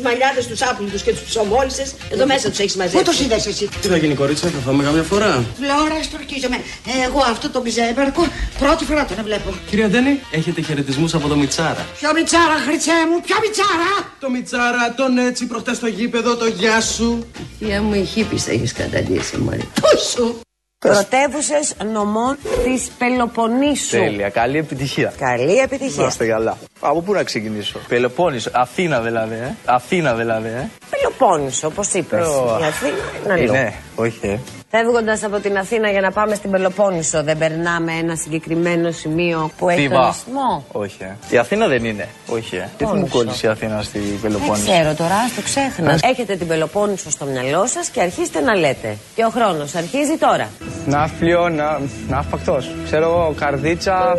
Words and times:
τους 0.00 0.08
μαλλιάδε, 0.08 0.40
τους 0.50 0.62
άπλητου 0.62 0.98
και 1.04 1.12
τους 1.16 1.24
ψωμόλισε. 1.30 1.84
Εδώ 2.14 2.26
μέσα 2.26 2.48
τους 2.50 2.58
έχεις 2.58 2.76
μαζί. 2.76 2.96
Πού 2.96 3.02
το 3.02 3.12
είδες 3.22 3.46
εσύ; 3.46 3.68
Τι 3.80 3.88
θα 3.88 3.96
γίνει, 3.96 4.14
κορίτσια, 4.14 4.48
θα 4.48 4.60
φάμε 4.66 4.82
καμιά 4.84 5.02
φορά; 5.02 5.44
Φλόρα, 5.58 5.98
στορκίζομαι. 6.02 6.58
Εγώ 7.06 7.20
αυτό 7.32 7.46
το 7.50 7.60
μπιζέμπερκο 7.60 8.22
πρώτη 8.58 8.84
φορά 8.84 9.04
τον 9.04 9.24
βλέπω. 9.24 9.50
Κυρία 9.70 9.88
Ντένι, 9.88 10.20
έχετε 10.30 10.60
χαιρετισμούς 10.62 11.14
από 11.14 11.28
το 11.28 11.36
Μιτσάρα. 11.36 11.86
Ποιο 11.98 12.10
μιτσάρα, 12.16 12.56
χρυσέ 12.66 12.98
μου, 13.08 13.16
ποιο 13.26 13.36
μιτσάρα. 13.44 13.90
Το 14.20 14.30
Μιτσάρα, 14.30 14.94
τον 14.96 15.18
έτσι 15.18 15.46
προχτές 15.46 15.76
στο 15.76 15.86
γήπεδο, 15.86 16.36
το 16.36 16.46
γεια 16.46 16.80
σου. 16.80 17.26
Θεία 17.58 17.82
μου, 17.82 17.94
η 17.94 18.04
χύπη 18.04 18.36
έχεις 18.46 18.72
καταντήσει, 18.72 19.36
Μωρή. 19.36 19.68
Πού 19.80 19.88
σου. 20.12 20.40
Πρωτεύουσες 20.88 21.74
νομών 21.92 22.36
της 22.64 22.90
Πελοποννήσου. 22.98 23.96
Τέλεια, 23.96 24.28
καλή 24.28 24.58
επιτυχία. 24.58 25.12
Καλή 25.18 25.54
Να 25.56 25.62
επιτυχία. 25.62 26.06
είστε 26.06 26.26
καλά. 26.26 26.58
Από 26.80 27.00
πού 27.00 27.12
να 27.12 27.22
ξεκινήσω; 27.22 27.78
Πελοπόννησο, 27.88 28.50
Αθήνα 28.52 29.00
δηλαδή, 29.00 29.34
ε. 29.34 29.54
Αθήνα 29.64 30.14
δηλαδή, 30.14 30.48
ε. 30.48 30.68
Πελοπόννησο, 30.90 31.66
όπως 31.66 31.92
είπες. 31.92 32.26
Ω, 32.26 32.58
Η 32.60 32.64
Αθήνα 32.64 32.92
είναι 33.38 33.40
Ε, 33.40 33.42
αλλού. 33.42 33.52
ναι, 33.52 33.72
όχι, 33.94 34.18
ε. 34.26 34.38
Φεύγοντας 34.72 35.22
από 35.22 35.38
την 35.38 35.58
Αθήνα 35.58 35.90
για 35.90 36.00
να 36.00 36.10
πάμε 36.12 36.34
στην 36.34 36.50
Πελοπόννησο, 36.50 37.22
δεν 37.22 37.38
περνάμε 37.38 37.92
ένα 37.92 38.16
συγκεκριμένο 38.16 38.90
σημείο 38.90 39.50
που 39.58 39.68
έχει 39.68 39.88
τον 39.88 39.90
Θήβα. 39.90 40.08
ισθμό. 40.08 40.64
Όχι, 40.72 40.96
ε. 41.00 41.16
Η 41.30 41.38
Αθήνα 41.38 41.66
δεν 41.66 41.84
είναι. 41.84 42.08
Όχι, 42.28 42.56
ε. 42.56 42.68
Τι 42.76 42.84
μου 42.84 42.90
Πόννησο. 42.90 43.16
κόλλησε 43.16 43.46
η 43.46 43.50
Αθήνα 43.50 43.82
στη 43.82 43.98
Δεν 43.98 44.18
Πελοπόννησο; 44.22 44.70
ξέρω 44.72 44.94
τώρα, 44.94 45.14
ας 45.14 45.34
το 45.34 45.42
ξέχνα. 45.42 45.98
Έχετε 46.02 46.36
την 46.36 46.46
Πελοπόννησο 46.46 47.10
στο 47.10 47.24
μυαλό 47.24 47.66
σας 47.66 47.88
και 47.88 48.00
αρχίστε 48.00 48.40
να 48.40 48.54
λέτε. 48.54 48.96
Και 49.14 49.24
ο 49.24 49.28
χρόνος 49.30 49.74
αρχίζει 49.74 50.16
τώρα. 50.18 50.48
Ναύπλιο, 50.86 51.48
να, 51.48 51.80
ναύπακτο. 52.08 52.58
Ξέρω 52.84 53.04
εγώ, 53.04 53.34
καρδίτσα. 53.38 54.14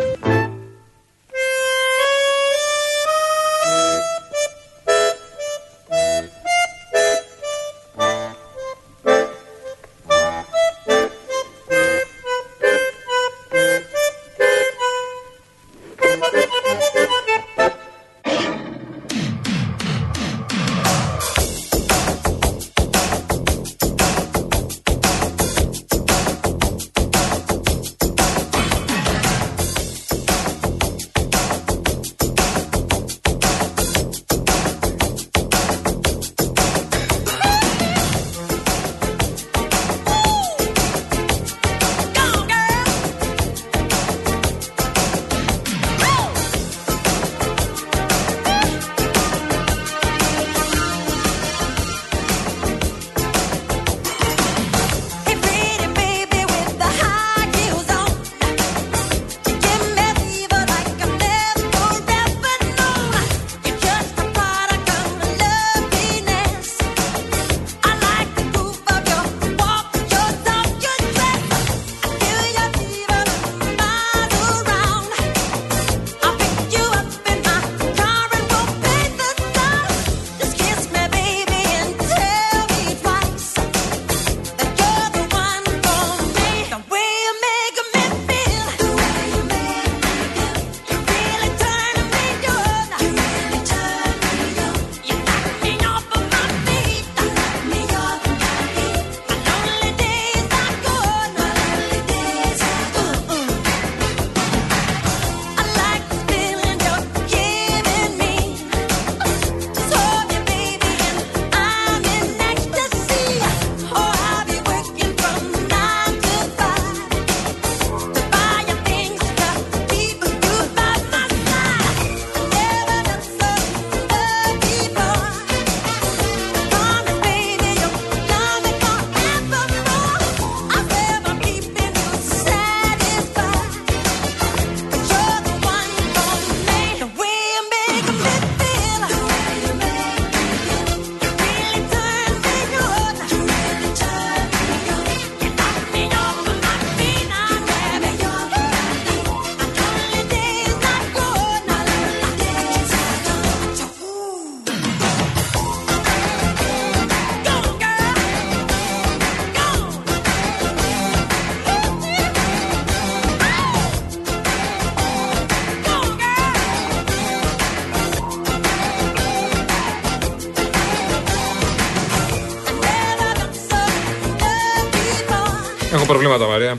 Έχω 175.92 176.04
προβλήματα, 176.06 176.46
Μαρία. 176.46 176.78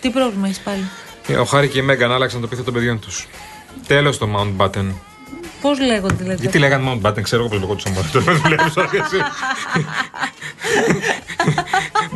Τι 0.00 0.10
πρόβλημα 0.10 0.46
έχεις 0.46 0.58
πάλι; 0.58 0.88
Ο 1.40 1.44
Χάρη 1.44 1.68
και 1.68 1.78
η 1.78 1.82
Μέγαν 1.82 2.12
άλλαξαν 2.12 2.40
το 2.40 2.46
επίθετο 2.46 2.62
των 2.62 2.74
παιδιών 2.74 3.00
τους. 3.00 3.26
Τέλος 3.86 4.18
το 4.18 4.28
Mountbatten. 4.36 4.92
Πώς 5.60 5.80
λέγονται 5.80 6.14
δηλαδή; 6.14 6.40
Γιατί 6.40 6.58
λέγανε 6.58 6.90
Mountbatten, 7.02 7.22
ξέρω 7.22 7.42
εγώ 7.42 7.50
πώ 7.50 7.58
λεγόντουσαν 7.58 7.92
μόνο. 7.92 8.06
Τώρα 8.12 8.24
με 8.24 8.32
δουλεύει 8.32 8.70
τώρα 8.70 8.88
και 8.88 8.96
εσύ. 8.96 9.16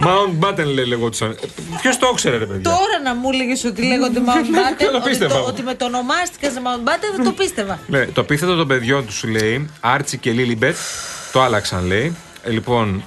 Mountbatten 0.04 0.64
λέει 0.74 0.84
λεγόντουσαν. 0.84 1.38
Ποιος 1.80 1.98
το 1.98 2.08
ήξερε, 2.12 2.36
ρε 2.36 2.46
παιδιά; 2.46 2.70
Τώρα 2.70 3.00
να 3.04 3.14
μου 3.14 3.28
έλεγε 3.32 3.68
ότι 3.68 3.82
λέγονται 3.86 4.20
Mountbatten, 4.20 4.84
το 4.92 4.96
ότι, 4.96 5.08
πίστευα. 5.08 5.34
το, 5.34 5.40
ότι 5.44 5.62
με 5.62 5.74
το 5.74 5.84
ονομάστηκα 5.84 6.50
σε 6.50 6.60
Mountbatten 6.64 7.16
δεν 7.16 7.24
το 7.24 7.32
πίστευα. 7.32 7.78
Ναι, 7.86 8.06
το 8.06 8.20
επίθετο 8.20 8.56
των 8.56 8.66
παιδιών 8.68 9.06
τους 9.06 9.14
σου 9.14 9.28
λέει 9.28 9.70
Άρτσι 9.80 10.18
και 10.18 10.30
Λίλιμπετ. 10.30 10.76
Το 11.32 11.42
άλλαξαν 11.42 11.86
λέει. 11.86 12.16
Ε, 12.48 12.50
Λοιπόν, 12.50 13.04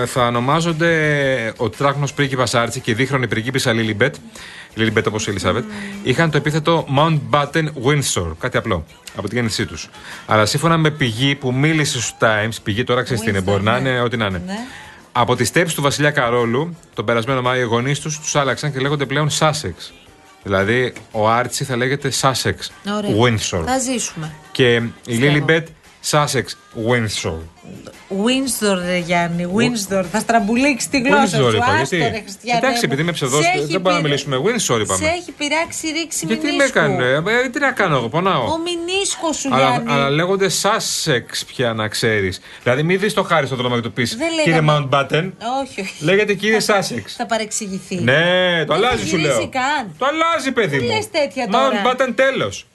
ε, 0.00 0.06
θα 0.06 0.26
ονομάζονται 0.26 1.52
ο 1.56 1.70
τετράχρονος 1.70 2.12
πρίγκιπα 2.12 2.46
Άρτσι 2.52 2.80
και 2.80 2.90
η 2.90 2.94
δίχρονη 2.94 3.28
πριγκίπισσα 3.28 3.72
Λίλιμπετ. 3.72 4.14
Λίλιμπετ 4.74 5.06
όπως 5.06 5.26
η 5.26 5.30
Ελισάβετ. 5.30 5.64
Είχαν 6.02 6.30
το 6.30 6.36
επίθετο 6.36 6.86
Mountbatten 6.98 7.64
Windsor. 7.84 8.32
Κάτι 8.38 8.56
απλό. 8.56 8.84
Από 9.16 9.28
την 9.28 9.36
γέννησή 9.36 9.66
τους. 9.66 9.88
Αλλά 10.26 10.46
σύμφωνα 10.46 10.76
με 10.76 10.90
πηγή 10.90 11.34
που 11.34 11.54
μίλησε 11.54 11.92
στους 11.92 12.14
Times, 12.18 12.56
πηγή 12.62 12.84
τώρα 12.84 13.02
ξέρεις 13.02 13.22
τι 13.22 13.28
είναι, 13.28 13.38
Windsor, 13.38 13.44
μπορεί 13.44 13.62
να 13.62 13.80
ναι. 13.80 13.88
είναι 13.88 14.00
ό,τι 14.00 14.16
να 14.16 14.26
είναι. 14.26 14.42
Ναι. 14.46 14.58
Από 15.12 15.36
τη 15.36 15.44
στέψη 15.44 15.74
του 15.74 15.82
Βασιλιά 15.82 16.10
Καρόλου, 16.10 16.76
τον 16.94 17.04
περασμένο 17.04 17.42
Μάιο, 17.42 17.62
οι 17.62 17.64
γονείς 17.64 18.00
τους 18.00 18.20
τους 18.20 18.36
άλλαξαν 18.36 18.72
και 18.72 18.78
λέγονται 18.78 19.06
πλέον 19.06 19.30
Sussex. 19.38 19.92
Δηλαδή, 20.42 20.92
ο 21.10 21.28
Άρτσι 21.28 21.64
θα 21.64 21.76
λέγεται 21.76 22.12
Sussex 22.20 22.54
Ωραία. 22.96 23.10
Windsor. 23.20 23.62
Θα 23.64 23.78
ζήσουμε. 23.78 24.32
Και 24.52 24.74
η 25.06 25.14
Λίλιμπετ 25.14 25.68
Sussex 26.10 26.44
Windsor. 26.88 27.38
Windsor, 28.24 28.78
ρε 28.86 28.96
Γιάννη, 28.98 29.46
Windsor. 29.56 30.04
Θα 30.12 30.18
στραμπουλήξει 30.20 30.88
τη 30.88 31.00
γλώσσα 31.00 31.38
Windsor 31.38 31.50
σου. 31.50 31.56
είπα. 31.56 31.64
Άστο, 31.66 31.96
Γιατί. 31.96 32.12
ρε 32.16 32.20
Χριστιανέ 32.22 32.58
Εντάξει, 32.58 32.76
μου. 32.76 32.80
επειδή 32.84 33.02
είμαι 33.02 33.12
ψευδός, 33.12 33.44
Σε 33.44 33.50
έχει 33.56 33.66
δεν 33.72 33.82
πάμε 33.82 33.96
να 33.96 34.02
πειρά- 34.02 34.02
μιλήσουμε. 34.02 34.36
Windsor 34.36 34.80
είπαμε. 34.80 35.04
Σε 35.04 35.10
έχει 35.18 35.32
πειράξει 35.32 35.86
ρίξη 35.88 36.26
Γιατί 36.26 36.44
με 36.46 36.50
μηνίσκου. 36.52 36.78
έκανε, 36.78 37.04
ε, 37.44 37.48
τι 37.48 37.58
να 37.58 37.70
κάνω 37.72 37.96
εγώ, 37.96 38.08
πονάω. 38.08 38.42
Ο 38.44 38.58
μηνίσκο 38.58 39.32
σου, 39.32 39.48
Αλλά, 39.54 39.68
Γιάννη. 39.70 39.92
αλλά 39.92 40.10
λέγονται 40.10 40.46
Sussex 40.62 41.42
πια 41.46 41.72
να 41.72 41.88
ξέρεις. 41.88 42.40
Δηλαδή, 42.62 42.82
μην 42.82 42.98
δεις 43.00 43.14
το 43.14 43.22
χάρη 43.22 43.46
στο 43.46 43.56
δρόμο 43.56 43.74
και 43.74 43.80
του 43.82 43.92
πεις 43.92 44.16
Δεν 44.16 44.28
Κύριε 44.28 44.44
λέγαμε- 44.60 44.88
Mountbatten, 44.90 45.30
Όχι, 45.62 45.80
όχι. 45.80 46.04
λέγεται 46.04 46.34
κύριε 46.34 46.58
Sussex. 46.66 47.02
Θα 47.16 47.26
παρεξηγηθεί. 47.26 47.94
Ναι, 48.00 48.64
το 48.66 48.74
Δεν 48.74 48.84
αλλάζει 48.84 49.00
θα 49.02 49.06
σου 49.08 49.16
γυρίσει 49.16 49.38
λέω. 49.38 49.48
καν. 49.48 49.94
Το 49.98 50.06
αλλάζει, 50.06 50.52
παιδί 50.52 50.78
Τι 50.78 50.84
μου. 50.84 50.94
λες 50.94 51.10
τέτοια 51.10 51.48
τώρα; 51.48 51.82
Mountbatten 51.84 52.12
τέλος. 52.14 52.66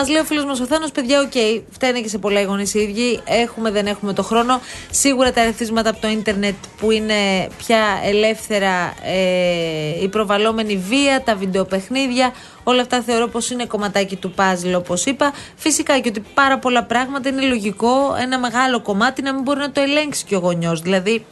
Μας 0.00 0.08
λέει 0.08 0.20
ο 0.20 0.24
φίλος 0.24 0.44
μας 0.44 0.60
ο 0.60 0.66
Θάνος, 0.66 0.90
παιδιά, 0.90 1.20
οκ, 1.20 1.62
φταίνε 1.70 2.00
και 2.00 2.08
σε 2.08 2.18
πολλά 2.18 2.40
οι 2.40 2.44
γονείς 2.44 2.74
οι 2.74 2.80
ίδιοι. 2.80 3.20
Έχουμε, 3.24 3.70
δεν 3.70 3.86
έχουμε 3.86 4.12
το 4.12 4.22
χρόνο. 4.22 4.60
Σίγουρα 4.90 5.32
τα 5.32 5.40
ερεθίσματα 5.40 5.90
από 5.90 6.00
το 6.00 6.08
ίντερνετ 6.08 6.54
που 6.78 6.90
είναι 6.90 7.48
πια 7.56 8.00
ελεύθερα, 8.04 8.94
ε, 9.02 10.02
η 10.02 10.08
προβαλλόμενη 10.08 10.76
βία, 10.76 11.22
τα 11.24 11.34
βιντεοπαιχνίδια, 11.34 12.32
όλα 12.70 12.80
αυτά 12.80 13.00
θεωρώ 13.00 13.28
πως 13.28 13.50
είναι 13.50 13.64
κομματάκι 13.64 14.16
του 14.16 14.30
παζλ, 14.30 14.74
όπως 14.74 15.04
είπα. 15.04 15.32
Φυσικά 15.56 15.98
και 15.98 16.08
ότι 16.08 16.22
πάρα 16.34 16.58
πολλά 16.58 16.84
πράγματα 16.84 17.28
είναι 17.28 17.46
λογικό 17.46 18.16
ένα 18.20 18.38
μεγάλο 18.38 18.80
κομμάτι 18.80 19.22
να 19.22 19.34
μην 19.34 19.42
μπορεί 19.42 19.58
να 19.58 19.70
το 19.70 19.80
ελέγξει 19.80 20.24
και 20.24 20.36
ο 20.36 20.38
γονιός. 20.38 20.80
Δηλαδή, 20.80 21.26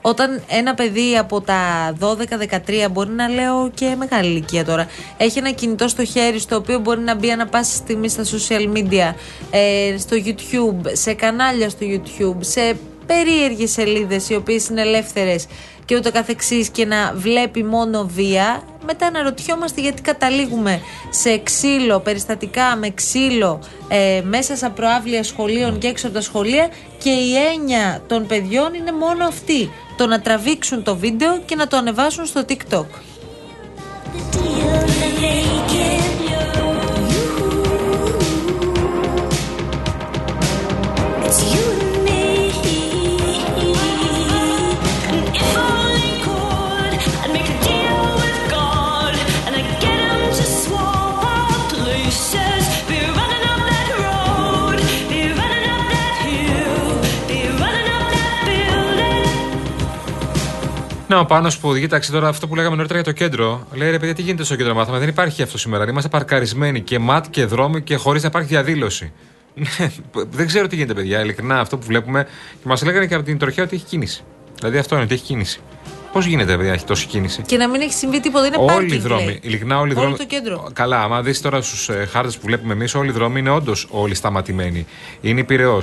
όταν 0.00 0.42
ένα 0.48 0.74
παιδί 0.74 1.16
από 1.16 1.40
τα 1.40 1.92
12-13, 2.00 2.90
μπορεί 2.90 3.10
να 3.10 3.28
λέω 3.28 3.70
και 3.74 3.94
μεγάλη 3.98 4.28
ηλικία 4.28 4.64
τώρα, 4.64 4.86
έχει 5.16 5.38
ένα 5.38 5.50
κινητό 5.50 5.88
στο 5.88 6.04
χέρι 6.04 6.38
στο 6.38 6.56
οποίο 6.56 6.78
μπορεί 6.78 7.00
να 7.00 7.14
μπει 7.14 7.30
ανα 7.30 7.46
πάση 7.46 7.76
στιγμή 7.76 8.08
στα 8.08 8.24
social 8.24 8.76
media, 8.76 9.14
ε, 9.50 9.94
στο 9.98 10.16
YouTube, 10.24 10.86
σε 10.92 11.12
κανάλια 11.14 11.68
στο 11.68 11.86
YouTube, 11.90 12.36
σε 12.40 12.76
περίεργες 13.12 13.70
σελίδες 13.70 14.28
οι 14.28 14.34
οποίες 14.34 14.68
είναι 14.68 14.80
ελεύθερες 14.80 15.46
και 15.84 15.96
ούτω 15.96 16.12
καθεξής 16.12 16.68
και 16.68 16.84
να 16.86 17.12
βλέπει 17.14 17.64
μόνο 17.64 18.06
βία, 18.14 18.62
μετά 18.86 19.06
αναρωτιόμαστε 19.06 19.80
γιατί 19.80 20.02
καταλήγουμε 20.02 20.80
σε 21.10 21.38
ξύλο, 21.38 22.00
περιστατικά 22.00 22.76
με 22.76 22.90
ξύλο 22.90 23.62
ε, 23.88 24.22
μέσα 24.24 24.56
σε 24.56 24.68
προάβλια 24.68 25.22
σχολείων 25.22 25.78
και 25.78 25.86
έξω 25.86 26.06
από 26.06 26.14
τα 26.14 26.20
σχολεία 26.20 26.68
και 26.98 27.10
η 27.10 27.34
έννοια 27.54 28.02
των 28.06 28.26
παιδιών 28.26 28.74
είναι 28.74 28.92
μόνο 28.92 29.24
αυτή. 29.24 29.70
Το 29.96 30.06
να 30.06 30.20
τραβήξουν 30.20 30.82
το 30.82 30.96
βίντεο 30.96 31.40
και 31.46 31.54
να 31.54 31.66
το 31.66 31.76
ανεβάσουν 31.76 32.26
στο 32.26 32.44
TikTok. 32.48 32.86
Ναι, 61.10 61.16
ο 61.18 61.24
Πάνος 61.24 61.58
που 61.58 61.68
οδηγεί 61.68 61.86
ταξί 61.86 62.10
τώρα, 62.12 62.28
αυτό 62.28 62.46
που 62.48 62.54
λέγαμε 62.54 62.76
νωρίτερα 62.76 63.00
για 63.00 63.12
το 63.12 63.18
κέντρο. 63.18 63.66
Λέει 63.72 63.90
ρε 63.90 63.98
παιδιά, 63.98 64.14
τι 64.14 64.22
γίνεται 64.22 64.44
στο 64.44 64.56
κέντρο 64.56 64.74
μάθημα; 64.74 64.98
Δεν 64.98 65.08
υπάρχει 65.08 65.42
αυτό 65.42 65.58
σήμερα. 65.58 65.88
Είμαστε 65.88 66.08
παρκαρισμένοι 66.08 66.80
και 66.80 66.98
ματ 66.98 67.24
και 67.30 67.44
δρόμοι 67.44 67.82
και 67.82 67.96
χωρίς 67.96 68.22
να 68.22 68.28
υπάρχει 68.28 68.48
διαδήλωση. 68.48 69.12
Ναι, 69.54 69.90
δεν 70.30 70.46
ξέρω 70.46 70.66
τι 70.66 70.74
γίνεται, 70.76 70.94
παιδιά. 70.94 71.20
Ειλικρινά 71.20 71.60
αυτό 71.60 71.76
που 71.78 71.86
βλέπουμε. 71.86 72.24
Και 72.50 72.68
μας 72.68 72.82
λέγανε 72.84 73.06
και 73.06 73.14
από 73.14 73.24
την 73.24 73.38
τροχιά 73.38 73.62
ότι 73.62 73.76
έχει 73.76 73.84
κίνηση. 73.84 74.22
Δηλαδή 74.58 74.78
αυτό 74.78 74.94
είναι 74.94 75.04
ότι 75.04 75.14
έχει 75.14 75.22
κίνηση. 75.22 75.60
Πώς 76.12 76.26
γίνεται, 76.26 76.56
παιδιά, 76.56 76.72
έχει 76.72 76.84
τόση 76.84 77.06
κίνηση; 77.06 77.42
Και 77.46 77.56
να 77.56 77.68
μην 77.68 77.80
έχει 77.80 77.92
συμβεί 77.92 78.20
τίποτα, 78.20 78.46
είναι 78.46 78.56
Όλοι 78.56 78.66
πάρκινγκ, 78.66 78.92
οι 78.92 78.98
δρόμοι. 78.98 79.24
λέει. 79.24 79.38
Ειλικρινά, 79.42 79.78
όλοι 79.78 79.90
οι 79.90 79.94
Όλο 79.94 80.02
δρόμοι. 80.02 80.16
το 80.16 80.26
κέντρο. 80.26 80.70
Καλά, 80.72 81.02
άμα 81.02 81.22
δεις 81.22 81.40
τώρα 81.40 81.62
στους 81.62 81.88
ε, 81.88 82.08
χάρτες 82.10 82.36
που 82.38 82.46
βλέπουμε 82.46 82.72
εμείς, 82.72 82.94
όλοι 82.94 83.08
οι 83.08 83.12
δρόμοι 83.12 83.38
είναι 83.38 83.50
όντως 83.50 83.86
όλοι 83.90 84.14
σταματημένοι. 84.14 84.86
Είναι 85.20 85.40
η 85.40 85.44
Πυραιό, 85.44 85.78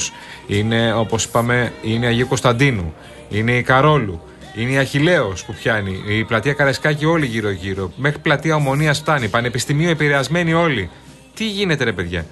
είναι 0.48 0.94
όπως 0.94 1.24
είπαμε, 1.24 1.74
είναι 1.84 2.06
η 2.06 2.10
Αγίου 2.10 2.28
Κωνσταντίνου, 2.28 2.94
είναι 3.30 3.52
η 3.52 3.62
Καρόλου, 3.62 4.22
είναι 4.58 4.72
η 4.72 4.78
Αχηλαίο 4.78 5.34
που 5.46 5.54
πιάνει, 5.54 6.04
η 6.08 6.24
πλατεία 6.24 6.54
Καραϊσκάκη 6.54 7.06
όλοι 7.06 7.26
γύρω-γύρω. 7.26 7.92
Μέχρι 7.96 8.20
πλατεία 8.20 8.56
Ομονία 8.56 8.94
φτάνει, 8.94 9.28
Πανεπιστημίο 9.28 9.90
επηρεασμένοι 9.90 10.54
όλοι. 10.54 10.90
Τι 11.34 11.48
γίνεται, 11.50 11.84
ρε 11.84 11.92
παιδιά; 11.92 12.26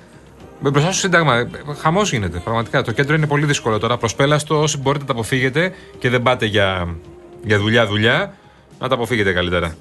Με 0.60 0.70
μπροστά 0.70 0.92
στο 0.92 1.00
Σύνταγμα, 1.00 1.50
χαμός 1.82 2.12
γίνεται. 2.12 2.40
Πραγματικά 2.40 2.82
το 2.82 2.92
κέντρο 2.92 3.16
είναι 3.16 3.28
πολύ 3.28 3.46
δύσκολο 3.46 3.78
τώρα. 3.78 3.98
Προσπέλαστο, 3.98 4.62
όσοι 4.62 4.78
μπορείτε 4.78 5.04
να 5.04 5.08
τα 5.08 5.14
αποφύγετε 5.14 5.74
και 6.00 6.10
δεν 6.10 6.22
πάτε 6.22 6.46
για, 6.46 6.96
για 7.44 7.60
δουλειά-δουλειά, 7.60 8.36
να 8.80 8.88
τα 8.88 8.96
αποφύγετε 8.96 9.34
καλύτερα. 9.34 9.76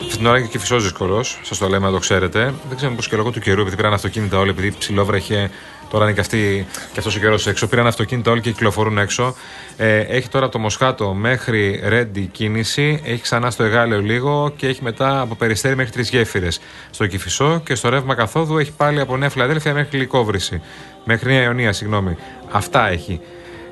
Αυτή 0.00 0.16
την 0.16 0.26
ώρα 0.26 0.38
είναι 0.38 0.46
και 0.46 0.58
φυσό 0.58 0.78
δύσκολο, 0.78 1.22
σας 1.22 1.58
το 1.58 1.68
λέμε 1.68 1.86
να 1.86 1.92
το 1.92 1.98
ξέρετε. 1.98 2.54
Δεν 2.68 2.76
ξέρω 2.76 2.92
πώς 2.92 3.08
και 3.08 3.16
λόγω 3.16 3.30
του 3.30 3.40
καιρού, 3.40 3.60
επειδή 3.60 3.76
πήραν 3.76 3.92
αυτοκίνητα 3.92 4.38
όλοι, 4.38 4.50
επειδή 4.50 4.74
ψηλόβρεχε, 4.78 5.50
τώρα 5.92 6.04
είναι 6.04 6.12
και, 6.14 6.20
αυτή, 6.20 6.66
και 6.92 6.98
αυτός 6.98 7.16
ο 7.16 7.18
καιρός 7.18 7.46
έξω. 7.46 7.66
Πήραν 7.66 7.86
αυτοκίνητα 7.86 8.30
όλοι 8.30 8.40
και 8.40 8.50
κυκλοφορούν 8.50 8.98
έξω. 8.98 9.34
Ε, 9.76 9.98
έχει 9.98 10.28
τώρα 10.28 10.44
από 10.44 10.54
το 10.54 10.58
Μοσχάτο 10.58 11.12
μέχρι 11.14 11.80
Ρέντι 11.84 12.20
κίνηση, 12.20 13.00
έχει 13.04 13.22
ξανά 13.22 13.50
στο 13.50 13.62
Εγάλεο 13.64 14.00
λίγο 14.00 14.52
και 14.56 14.66
έχει 14.66 14.82
μετά 14.82 15.20
από 15.20 15.34
Περιστέρι 15.34 15.76
μέχρι 15.76 15.92
τρεις 15.92 16.10
γέφυρες. 16.10 16.60
Στο 16.90 17.06
Κυφισό 17.06 17.60
και 17.64 17.74
στο 17.74 17.88
ρεύμα 17.88 18.14
καθόδου 18.14 18.58
έχει 18.58 18.72
πάλι 18.72 19.00
από 19.00 19.16
Νέα 19.16 19.28
Φιλαδέλφια 19.30 19.72
μέχρι 19.72 19.98
Λικόβρηση. 19.98 20.62
Μέχρι 21.04 21.32
Νέα 21.32 21.42
Ιωνία, 21.42 21.72
συγγνώμη. 21.72 22.16
Αυτά 22.50 22.88
έχει. 22.88 23.20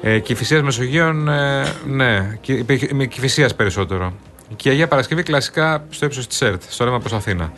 Ε, 0.03 0.19
Κυφυσίας 0.19 0.63
Μεσογείων, 0.63 1.29
ε, 1.29 1.65
ναι, 1.87 2.37
Κυ- 2.41 2.93
με 2.93 3.07
Κυφυσίας 3.07 3.55
περισσότερο. 3.55 4.13
Και 4.57 4.69
η 4.69 4.73
Αγία 4.73 4.89
Παρασκευή 4.89 5.23
κλασικά 5.23 5.85
στο 5.91 6.07
ύψος 6.07 6.27
της 6.27 6.41
ΕΡΤ, 6.41 6.63
στο 6.69 6.85
ρεύμα 6.85 6.99
προς 6.99 7.13
Αθήνα. 7.13 7.53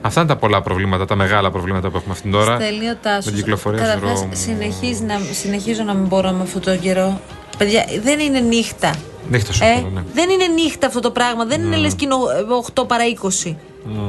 Αυτά 0.00 0.20
είναι 0.20 0.28
τα 0.28 0.36
πολλά 0.36 0.62
προβλήματα, 0.62 1.04
τα 1.04 1.14
μεγάλα 1.14 1.50
προβλήματα 1.50 1.90
που 1.90 1.96
έχουμε 1.96 2.12
αυτήν 2.12 2.30
την 2.30 2.40
ώρα. 2.40 2.54
Στέλνει 2.54 2.84
ο 2.84 2.88
Με 2.88 2.98
Τάσος. 3.02 3.24
την 3.24 3.34
κυκλοφορία 3.34 3.78
Καταρχάς, 3.80 4.08
στους 4.08 4.20
δρόμους. 4.20 4.38
συνεχίζει 4.38 5.02
να, 5.02 5.20
συνεχίζω 5.32 5.82
να 5.82 5.94
μην 5.94 6.06
μπορώ 6.06 6.30
με 6.30 6.42
αυτόν 6.42 6.60
τον 6.62 6.80
καιρό. 6.80 7.20
Παιδιά, 7.58 7.84
δεν 8.02 8.18
είναι 8.20 8.40
νύχτα. 8.40 8.94
Νύχτα 9.30 9.52
σου 9.52 9.64
Ε, 9.64 9.74
θέλω, 9.74 9.90
ναι. 9.94 10.02
Δεν 10.14 10.30
είναι 10.30 10.46
νύχτα 10.46 10.86
αυτό 10.86 11.00
το 11.00 11.10
πράγμα. 11.10 11.44
Δεν 11.44 11.62
είναι 11.64 11.76
λες 11.76 11.94
και 11.94 12.04
είναι 12.04 12.14
8 12.74 12.86
παρά 12.86 13.04
20. 13.06 13.56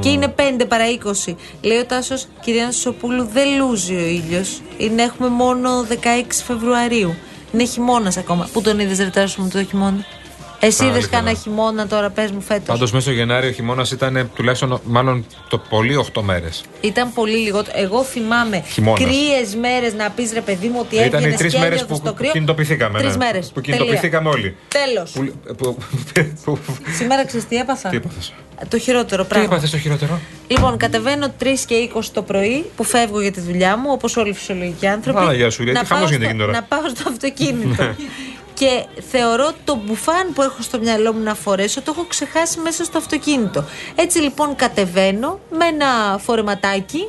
Και 0.00 0.08
είναι 0.08 0.34
5 0.36 0.64
παρά 0.68 0.84
20. 1.28 1.34
Λέει 1.62 1.78
ο 1.78 1.84
Τάσος, 1.86 2.26
κυρία 2.40 2.72
Σοπούλου, 2.72 3.28
δεν 3.32 3.46
λούζει 3.58 3.94
ο 3.94 4.06
ήλιος. 4.06 4.60
Είναι 4.78 5.02
έχουμε 5.02 5.28
μόνο 5.28 5.70
16 5.88 6.42
Φεβρουαρίου. 6.46 7.14
Είναι 7.52 7.64
χειμώνας 7.64 8.16
ακόμα. 8.16 8.48
Πού 8.52 8.60
τον 8.62 8.78
είδες, 8.78 8.98
Ρε 8.98 9.04
Τάσο, 9.10 9.42
μου 9.42 9.48
το 9.52 9.64
χειμώνα; 9.64 10.04
Εσύ 10.62 10.78
Πάλι 10.78 10.90
είδες 10.90 11.08
κανένα 11.08 11.28
καλά. 11.30 11.42
χειμώνα 11.42 11.86
τώρα, 11.86 12.10
πες 12.10 12.30
μου 12.30 12.40
φέτος; 12.40 12.66
Πάντως 12.66 12.92
μέσα 12.92 13.04
στο 13.04 13.12
Γενάρη 13.14 13.46
ο 13.48 13.50
χειμώνας 13.50 13.90
ήταν 13.90 14.30
τουλάχιστον, 14.34 14.80
μάλλον 14.84 15.24
το 15.48 15.58
πολύ 15.58 15.96
8 16.14 16.22
μέρες. 16.22 16.64
Ήταν 16.80 17.12
πολύ 17.12 17.36
λιγότερο. 17.36 17.78
Εγώ 17.80 18.02
θυμάμαι 18.04 18.62
Χειμώνας. 18.72 19.00
κρύες 19.04 19.54
μέρες 19.60 19.94
να 19.94 20.10
πεις 20.10 20.32
ρε 20.32 20.40
παιδί 20.40 20.68
μου 20.68 20.76
ότι 20.80 20.94
Ήταν 20.94 21.06
έβγαινε 21.06 21.26
οι 21.34 21.36
τρει 21.36 21.58
μέρες 21.58 21.60
σκέλιο 21.60 21.86
που, 21.86 21.94
στο 21.94 22.10
που 22.10 22.14
κρύο. 22.14 22.30
κινητοποιηθήκαμε. 22.30 22.98
Τρεις 22.98 23.16
ναι. 23.16 23.24
μέρες. 23.24 23.50
Που 23.54 23.60
κινητοποιηθήκαμε 23.60 24.28
όλοι. 24.28 24.56
Τέλος. 24.68 25.10
Που, 25.10 25.32
που, 25.56 25.78
που, 26.44 26.58
Σήμερα 26.96 27.24
ξέρεις 27.26 27.46
τι 27.48 27.56
έπαθα; 27.56 27.88
τι 27.88 27.96
έπαθες; 27.96 28.32
Το 28.68 28.78
χειρότερο 28.78 29.22
Τι 29.22 29.28
πράγμα. 29.28 29.46
έπαθες 29.46 29.70
το 29.70 29.78
χειρότερο; 29.78 30.20
Λοιπόν, 30.46 30.76
κατεβαίνω 30.76 31.32
3 31.38 31.46
και 31.66 31.74
20 31.94 32.00
το 32.12 32.22
πρωί 32.22 32.64
που 32.76 32.84
φεύγω 32.84 33.20
για 33.20 33.32
τη 33.32 33.40
δουλειά 33.40 33.76
μου, 33.76 33.88
όπως 33.92 34.16
όλοι 34.16 34.30
οι 34.30 34.34
φυσιολογικοί 34.34 34.86
άνθρωποι. 34.86 35.18
Παναγία 35.18 35.50
σου, 35.50 35.62
γιατί 35.62 35.78
να 35.78 35.84
χαμός 35.86 36.08
πάω 36.08 36.18
γίνεται 36.18 36.30
στο- 36.32 36.44
εκείνη 36.44 36.48
την 36.48 36.48
ώρα. 36.50 36.52
Να 36.52 36.62
πάω 36.62 36.88
στο 36.96 37.08
αυτοκίνητο. 37.08 37.84
και 38.60 38.84
θεωρώ 39.10 39.52
το 39.64 39.74
μπουφάν 39.84 40.32
που 40.34 40.42
έχω 40.42 40.62
στο 40.62 40.78
μυαλό 40.78 41.12
μου 41.12 41.22
να 41.22 41.34
φορέσω 41.34 41.82
το 41.82 41.92
έχω 41.96 42.06
ξεχάσει 42.08 42.58
μέσα 42.58 42.84
στο 42.84 42.98
αυτοκίνητο. 42.98 43.64
Έτσι 43.94 44.18
λοιπόν 44.18 44.56
κατεβαίνω 44.56 45.40
με 45.50 45.66
ένα 45.66 46.18
φορεματάκι 46.18 47.08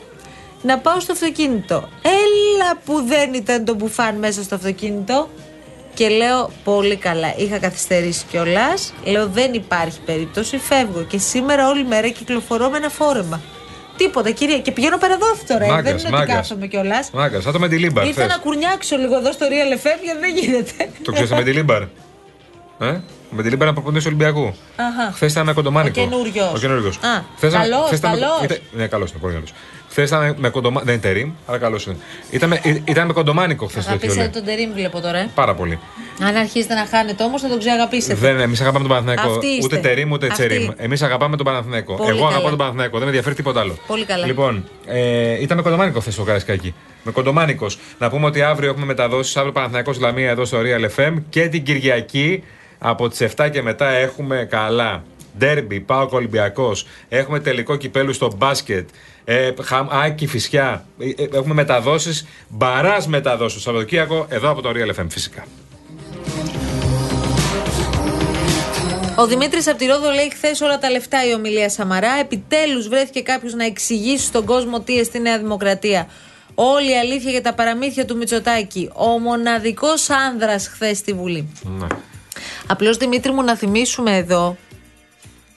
να 0.62 0.78
πάω 0.78 1.00
στο 1.00 1.12
αυτοκίνητο. 1.12 1.90
Έλα 2.02 2.78
που 2.86 3.04
δεν 3.08 3.34
ήταν 3.34 3.66
το 3.66 3.74
μπουφάν 3.74 4.16
μέσα 4.16 4.44
στο 4.44 4.56
αυτοκίνητο. 4.56 5.30
Και 5.94 6.10
λέω 6.10 6.52
πολύ 6.64 6.96
καλά. 6.96 7.34
Είχα 7.38 7.58
καθυστερήσει 7.60 8.26
κιόλας. 8.30 8.94
Λέω 9.04 9.28
δεν 9.28 9.54
υπάρχει 9.54 10.00
περίπτωση. 10.06 10.58
Φεύγω. 10.58 11.02
Και 11.04 11.18
σήμερα 11.18 11.68
όλη 11.70 11.84
μέρα 11.84 12.10
κυκλοφορώ 12.10 12.70
με 12.70 12.78
ένα 12.78 12.90
φόρεμα. 12.90 13.42
Τίποτα, 13.98 14.32
κυρία. 14.32 14.60
Και 14.60 14.72
πηγαίνω 14.72 14.98
πέρα 14.98 15.18
δόθη 15.18 15.46
τώρα. 15.46 15.64
ε. 15.64 15.68
δεν 15.68 15.76
Μάγκας, 15.76 15.92
είναι 15.92 16.02
ότι 16.02 16.12
μάγκας. 16.12 16.36
κάθομαι 16.36 16.68
κιόλας. 16.68 17.10
Μάγκας, 17.14 17.44
σαν 17.44 17.54
το 17.54 17.60
Μεντιλίμπαρ. 17.60 18.06
Ήρθα 18.06 18.22
χθες. 18.22 18.36
να 18.36 18.42
κουρνιάξω 18.42 18.98
λίγο 18.98 19.16
εδώ 19.18 19.32
στο 19.32 19.46
Real 19.50 19.74
FM 19.78 20.00
γιατί 20.04 20.20
δεν 20.20 20.36
γίνεται. 20.38 20.90
Το 21.04 21.12
ξέρεις 21.12 21.30
το 21.30 21.36
Μεντιλίμπαρ; 21.36 21.82
Ε; 21.82 21.88
Ο 23.32 23.36
Μεντιλίμπαρ 23.36 23.68
είναι 23.68 23.76
προπονητή 23.76 24.08
Ολυμπιακού. 24.08 24.54
Αχα. 24.76 25.12
Χθες 25.14 25.32
ήταν 25.32 25.46
με 25.46 25.54
κοντομάνικο. 25.54 26.02
Ο 26.02 26.04
καινούριος. 26.08 26.54
Ο 26.54 26.58
καινούριος. 26.58 26.96
Α, 26.98 27.50
καλός, 27.50 28.00
καλός. 28.00 28.46
Ναι, 28.72 28.88
καλός 28.88 29.10
είναι, 29.10 29.20
πολύ 29.20 29.34
καλός. 29.34 29.54
Χθες 29.90 30.08
ήταν 30.10 30.36
με 30.38 30.50
κοντομάνικο. 30.50 30.86
Δεν 30.86 30.94
είναι 30.94 31.04
τερίμ, 31.04 31.32
αλλά 31.48 31.58
καλός 31.58 31.86
είναι. 31.86 31.96
Ήταν 32.32 32.50
με, 32.50 32.60
ε, 32.64 32.82
ήταν 32.86 33.08
με 33.08 33.14
κοντομάνικο 33.14 33.66
χθες 33.66 33.84
το 33.84 33.90
Αγαπήσατε 33.90 34.20
Θιόλε. 34.20 34.34
τον 34.34 34.44
Τερήμ, 34.46 34.74
βλέπω 34.74 35.00
τώρα. 35.02 35.18
ε. 35.18 35.30
Πάρα 35.36 35.54
πολύ. 35.56 35.80
Αν 36.24 36.36
αρχίσετε 36.36 36.74
να 36.74 36.86
χάνετε 36.86 37.24
όμως 37.24 37.42
θα 37.42 37.48
τον 37.48 37.60
ξεαγαπήσετε. 37.60 38.14
Δεν, 38.14 38.40
εμείς 38.40 38.62
αγαπάμε 38.62 38.88
τον 38.88 38.98
Παναθηναϊκό. 38.98 39.32
Αυτοί 39.34 39.48
είστε. 39.48 39.66
Ούτε 39.66 39.78
τερίμ 39.88 40.12
ούτε 40.12 40.28
Αυτοί. 40.28 40.48
τσερίμ. 40.48 40.70
Εμείς 40.78 41.02
αγαπάμε 41.02 41.36
τον 41.36 41.46
Παναθηναϊκό. 41.46 41.96
Πολύ 41.96 42.10
Εγώ 42.10 42.18
αγαπάω 42.20 42.38
καλά. 42.38 42.50
τον 42.50 42.58
Παναθηναϊκό. 42.58 42.92
Δεν 42.94 43.02
με 43.02 43.08
ενδιαφέρει 43.08 43.36
τίποτα 43.36 43.60
άλλο. 43.60 43.78
Πολύ 43.88 44.06
καλά. 44.06 44.26
Λοιπόν, 44.26 44.68
ε, 44.86 45.42
ήταν 45.42 45.58
με 45.58 45.64
κοντομάνικο 45.64 46.00
χθες 46.00 46.18
ο 46.18 46.24
Καρασκάκη. 46.24 46.74
Με 47.04 47.12
κοντομάνικος. 47.12 47.78
Να 47.98 48.10
πούμε 48.10 48.26
ότι 48.26 48.42
αύριο 48.42 48.70
έχουμε 48.70 48.86
μεταδώσει. 48.86 49.34
Αύριο 49.38 49.54
Παναθηναϊκός 49.54 50.00
Λαμία 50.00 50.30
εδώ 50.30 50.46
στο 50.46 50.58
Real 50.62 51.00
FM. 51.00 51.14
Και 51.30 51.48
την 51.48 51.64
Κυριακή 51.64 52.44
από 52.78 53.10
τις 53.10 53.22
7 53.36 53.50
και 53.52 53.62
μετά 53.62 53.90
έχουμε 53.90 54.48
καλά. 54.50 55.04
Ντέρμπι, 55.38 55.80
πάω 55.80 56.08
Ολυμπιακός. 56.12 56.86
Έχουμε 57.10 57.40
τελικό 57.40 57.76
κυπέλου 57.76 58.14
στο 58.14 58.32
μπάσκετ. 58.38 58.90
Ε, 59.26 59.52
χαμ, 59.62 59.88
Άκη 59.92 60.28
Φυσιά. 60.28 60.86
Ε, 61.00 61.24
ε, 61.24 61.28
έχουμε 61.34 61.54
μεταδόσεις. 61.54 62.26
Μπαράς 62.48 63.08
μεταδόσεις 63.08 63.54
το 63.54 63.60
Σαββατοκύριακο 63.60 64.26
εδώ 64.30 64.50
από 64.50 64.62
το 64.62 64.70
Real 64.76 65.00
FM 65.02 65.06
φυσικά. 65.10 65.46
Ο 69.22 69.28
Δημήτρης 69.28 69.68
από 69.68 69.78
τη 69.78 69.86
Ρόδο 69.86 70.12
λέει 70.12 70.30
χθες 70.32 70.62
όλα 70.62 70.78
τα 70.78 70.90
λεφτά 70.90 71.28
η 71.28 71.34
ομιλία 71.34 71.70
Σαμαρά. 71.70 72.12
Επιτέλους 72.20 72.88
βρέθηκε 72.88 73.22
κάποιος 73.22 73.54
να 73.54 73.66
εξηγήσει 73.66 74.26
στον 74.26 74.46
κόσμο 74.46 74.80
τι 74.80 75.00
εστί 75.00 75.20
Νέα 75.20 75.38
Δημοκρατία. 75.38 76.08
Όλη 76.56 76.92
η 76.92 76.98
αλήθεια 76.98 77.32
για 77.32 77.42
τα 77.42 77.54
παραμύθια 77.54 78.06
του 78.06 78.18
Μητσοτάκη. 78.18 78.90
Ο 78.94 79.08
μοναδικός 79.20 80.10
άνδρας 80.10 80.68
χθες 80.68 80.98
στη 80.98 81.14
Βουλή. 81.14 81.54
Ναι. 81.64 81.88
Απλώς 82.68 82.98
Δημήτρη 82.98 83.32
μου 83.32 83.44
να 83.44 83.56
θυμίσουμε 83.56 84.18
εδώ. 84.18 84.58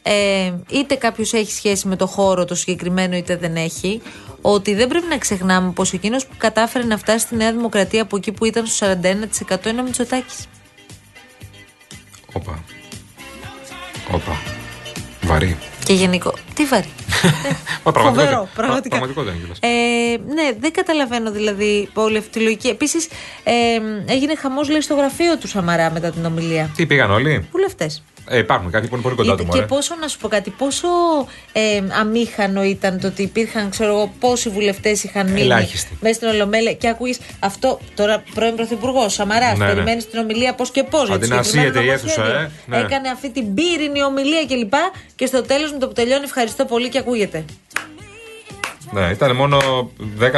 Ε, 0.02 0.52
είτε 0.70 0.94
κάποιος 0.94 1.32
έχει 1.32 1.52
σχέση 1.52 1.88
με 1.88 1.96
το 1.96 2.06
χώρο 2.06 2.44
το 2.44 2.54
συγκεκριμένο, 2.54 3.16
είτε 3.16 3.36
δεν 3.36 3.56
έχει. 3.56 4.02
Ότι 4.40 4.74
δεν 4.74 4.88
πρέπει 4.88 5.06
να 5.06 5.18
ξεχνάμε 5.18 5.72
πως 5.72 5.92
εκείνος 5.92 6.26
που 6.26 6.34
κατάφερε 6.38 6.84
να 6.84 6.98
φτάσει 6.98 7.18
στη 7.18 7.36
Νέα 7.36 7.52
Δημοκρατία 7.52 8.02
από 8.02 8.16
εκεί 8.16 8.32
που 8.32 8.44
ήταν 8.44 8.66
στο 8.66 8.86
41% 8.86 9.66
είναι 9.66 9.80
ο 9.80 9.84
Μητσοτάκης. 9.84 10.46
Όπα. 12.32 12.64
Όπα. 14.10 14.38
Βαρύ. 15.22 15.56
Και 15.84 15.92
γενικό. 15.92 16.34
Τι 16.54 16.64
βαρύ. 16.64 16.88
Μα 17.84 17.92
πραγματικότητα. 17.92 18.10
Φοβερό, 18.24 18.48
πραγματικά. 18.54 18.88
Πρα- 18.98 18.98
πραγματικότητα 18.98 19.30
είναι 19.32 19.40
κιόλας. 19.40 19.58
Ε, 19.60 20.32
ναι, 20.34 20.58
δεν 20.60 20.72
καταλαβαίνω 20.72 21.30
δηλαδή 21.30 21.88
όλη 21.94 22.16
αυτή 22.18 22.30
τη 22.30 22.40
λογική. 22.40 22.68
Επίσης, 22.68 23.08
ε, 23.44 23.52
έγινε 24.12 24.34
χαμός 24.36 24.68
λέει 24.68 24.80
στο 24.80 24.94
γραφείο 24.94 25.38
του 25.38 25.48
Σαμαρά 25.48 25.90
μετά 25.90 26.10
την 26.10 26.24
ομιλία. 26.24 26.70
Τι 26.76 26.86
πήγαν 26.86 27.10
όλοι; 27.10 27.48
Βουλευτές. 27.52 28.02
Ε, 28.28 28.38
υπάρχουν 28.38 28.70
κάποιοι 28.70 28.88
που 28.88 28.94
είναι 28.94 29.02
πολύ 29.02 29.16
κοντά 29.16 29.30
του 29.36 29.42
Και 29.42 29.44
μωρέ. 29.44 29.62
πόσο, 29.66 29.94
να 30.00 30.08
σου 30.08 30.18
πω 30.18 30.28
κάτι, 30.28 30.50
πόσο 30.50 30.88
ε, 31.52 31.82
αμήχανο 32.00 32.64
ήταν 32.64 33.00
το 33.00 33.06
ότι 33.06 33.22
υπήρχαν, 33.22 33.70
ξέρω 33.70 33.90
εγώ, 33.90 34.12
πόσοι 34.20 34.48
βουλευτές 34.48 35.04
είχαν 35.04 35.26
μείνει 35.26 35.40
Ελάχιστοι. 35.40 35.98
μέσα 36.00 36.14
στην 36.14 36.28
Ολομέλεια 36.28 36.72
και 36.72 36.88
ακούει 36.88 37.16
αυτό 37.38 37.80
τώρα 37.94 38.22
πρώην 38.34 38.54
Πρωθυπουργός 38.54 39.12
Σαμαρά. 39.12 39.56
Ναι, 39.56 39.64
ναι. 39.64 39.72
Περιμένεις 39.72 40.10
την 40.10 40.18
ομιλία 40.18 40.54
πώς 40.54 40.70
και 40.70 40.82
πώς. 40.82 41.10
Αντί 41.10 41.28
να 41.28 41.36
ασύεται 41.36 41.80
η 41.82 41.88
αίθουσα, 41.90 42.24
ε, 42.26 42.50
ναι. 42.66 42.78
Έκανε 42.78 43.08
αυτή 43.08 43.30
την 43.30 43.54
πύρινη 43.54 44.02
ομιλία 44.02 44.46
κλπ. 44.48 44.70
Και, 44.70 44.78
και 45.16 45.26
στο 45.26 45.42
τέλος 45.42 45.72
με 45.72 45.78
το 45.78 45.86
που 45.86 45.92
τελειώνει, 45.92 46.24
ευχαριστώ 46.24 46.64
πολύ 46.64 46.88
και 46.88 46.98
ακούγεται. 46.98 47.44
Ναι, 48.94 49.10
ήταν 49.12 49.36
μόνο 49.36 49.58
10-15 50.20 50.30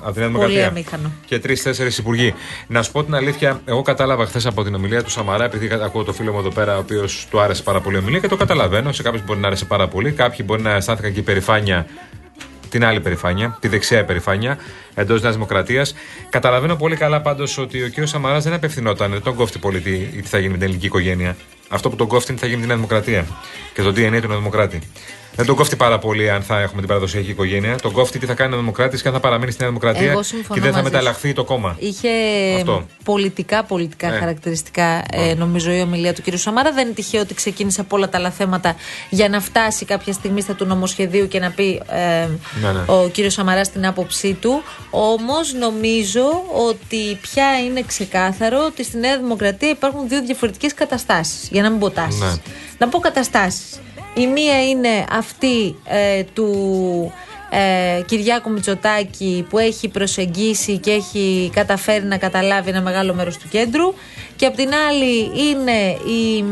από 0.00 0.12
την 0.12 0.20
Νέα 0.20 0.26
Δημοκρατία. 0.26 0.66
αμήχανο. 0.66 1.12
Και 1.26 1.40
3-4 1.44 1.98
υπουργοί. 1.98 2.34
Να 2.66 2.82
σου 2.82 2.92
πω 2.92 3.04
την 3.04 3.14
αλήθεια, 3.14 3.60
εγώ 3.64 3.82
κατάλαβα 3.82 4.26
χθες 4.26 4.46
από 4.46 4.64
την 4.64 4.74
ομιλία 4.74 5.02
του 5.02 5.10
Σαμαρά, 5.10 5.44
επειδή 5.44 5.70
ακούω 5.82 6.02
το 6.04 6.12
φίλο 6.12 6.32
μου 6.32 6.38
εδώ 6.38 6.50
πέρα, 6.50 6.76
ο 6.76 6.78
οποίος 6.78 7.26
του 7.30 7.40
άρεσε 7.40 7.62
πάρα 7.62 7.80
πολύ 7.80 7.96
η 7.96 7.98
ομιλία 7.98 8.20
και 8.20 8.28
το 8.28 8.36
καταλαβαίνω. 8.36 8.92
Σε 8.92 9.02
κάποιους 9.02 9.24
μπορεί 9.24 9.40
να 9.40 9.46
άρεσε 9.46 9.64
πάρα 9.64 9.88
πολύ. 9.88 10.12
Κάποιοι 10.12 10.44
μπορεί 10.44 10.62
να 10.62 10.70
αισθάνθηκαν 10.70 11.12
και 11.12 11.20
υπερηφάνεια 11.20 11.86
την 12.68 12.84
άλλη 12.84 13.00
περηφάνεια, 13.00 13.56
τη 13.60 13.68
δεξιά 13.68 13.98
υπερηφάνεια 13.98 14.58
εντός 14.94 15.22
Νέας 15.22 15.34
Δημοκρατίας. 15.34 15.94
Καταλαβαίνω 16.30 16.76
πολύ 16.76 16.96
καλά 16.96 17.20
πάντως 17.20 17.58
ότι 17.58 17.82
ο 17.82 17.90
κ. 17.94 18.06
Σαμαράς 18.06 18.44
δεν 18.44 18.52
απευθυνόταν, 18.52 19.10
δεν 19.10 19.22
τον 19.22 19.34
κόφτει 19.34 19.58
πολύ 19.58 19.80
τι, 19.80 19.96
τι 19.98 20.28
θα 20.28 20.38
γίνει 20.38 20.50
με 20.50 20.56
την 20.56 20.62
ελληνική 20.66 20.86
οικογένεια. 20.86 21.36
Αυτό 21.68 21.90
που 21.90 21.96
τον 21.96 22.06
κόφτει 22.06 22.30
είναι 22.30 22.40
τι 22.40 22.46
θα 22.46 22.52
γίνει 22.52 22.60
με 22.60 22.66
τη 22.66 22.68
Νέα 22.68 22.76
Δημοκρατία 22.76 23.26
και 23.74 23.82
το 23.82 23.88
DNA 23.88 24.20
του 24.22 24.28
Νέα 24.28 24.36
Δημοκράτη. 24.36 24.78
Δεν 25.36 25.46
τον 25.46 25.56
κόφτει 25.56 25.76
πάρα 25.76 25.98
πολύ 25.98 26.30
αν 26.30 26.42
θα 26.42 26.60
έχουμε 26.60 26.78
την 26.78 26.88
παραδοσιακή 26.88 27.30
οικογένεια. 27.30 27.76
Τον 27.76 27.92
κόφτει 27.92 28.18
τι 28.18 28.26
θα 28.26 28.34
κάνει 28.34 28.54
ο 28.54 28.56
Δημοκράτης 28.56 29.02
και 29.02 29.08
αν 29.08 29.14
θα 29.14 29.20
παραμείνει 29.20 29.50
στη 29.50 29.60
Νέα 29.60 29.68
Δημοκρατία 29.68 30.10
Εγώ 30.10 30.22
συμφωνώ 30.22 30.54
και 30.54 30.60
δεν 30.60 30.70
θα 30.70 30.76
μαζί 30.76 30.90
μεταλλαχθεί 30.90 31.32
το 31.32 31.44
κόμμα. 31.44 31.76
Είχε 31.78 32.08
Αυτό. 32.56 32.86
πολιτικά 33.04 33.64
πολιτικά 33.64 34.10
Ναι. 34.10 34.16
χαρακτηριστικά, 34.16 35.04
ε, 35.10 35.34
νομίζω, 35.34 35.70
η 35.72 35.80
ομιλία 35.80 36.14
του 36.14 36.22
κ. 36.22 36.36
Σαμάρα. 36.36 36.72
Δεν 36.72 36.84
είναι 36.86 36.94
τυχαίο 36.94 37.20
ότι 37.20 37.34
ξεκίνησε 37.34 37.80
από 37.80 37.96
όλα 37.96 38.08
τα 38.08 38.18
άλλα 38.18 38.30
θέματα 38.30 38.74
για 39.10 39.28
να 39.28 39.40
φτάσει 39.40 39.84
κάποια 39.84 40.12
στιγμή 40.12 40.40
στα 40.40 40.54
του 40.54 40.64
νομοσχεδίου 40.64 41.28
και 41.28 41.38
να 41.38 41.50
πει 41.50 41.82
ε, 41.88 42.26
Ναι, 42.62 42.72
ναι. 42.72 42.80
ο 42.86 43.10
κ. 43.12 43.30
Σαμαράς 43.30 43.70
την 43.70 43.86
άποψή 43.86 44.32
του. 44.34 44.62
Όμως 44.96 45.52
νομίζω 45.52 46.44
ότι 46.68 47.18
πια 47.20 47.60
είναι 47.64 47.82
ξεκάθαρο 47.82 48.64
ότι 48.64 48.84
στη 48.84 48.98
Νέα 48.98 49.18
Δημοκρατία 49.18 49.68
υπάρχουν 49.68 50.08
δύο 50.08 50.22
διαφορετικές 50.22 50.74
καταστάσεις. 50.74 51.48
Για 51.50 51.62
να 51.62 51.70
μην 51.70 51.78
πω 51.78 51.90
τάσεις. 51.90 52.20
Ναι. 52.20 52.32
Να 52.78 52.88
πω 52.88 52.98
καταστάσεις. 52.98 53.80
Η 54.14 54.26
μία 54.26 54.68
είναι 54.68 55.04
αυτή 55.10 55.76
ε, 55.84 56.22
του 56.22 57.12
ε, 57.50 58.02
Κυριάκου 58.02 58.50
Μητσοτάκη 58.50 59.46
που 59.48 59.58
έχει 59.58 59.88
προσεγγίσει 59.88 60.78
και 60.78 60.90
έχει 60.90 61.50
καταφέρει 61.54 62.04
να 62.04 62.16
καταλάβει 62.16 62.70
ένα 62.70 62.80
μεγάλο 62.80 63.14
μέρος 63.14 63.36
του 63.36 63.48
κέντρου 63.48 63.94
και 64.36 64.46
απ' 64.46 64.56
την 64.56 64.70
άλλη 64.88 65.30
είναι 65.50 65.96
η... 66.12 66.44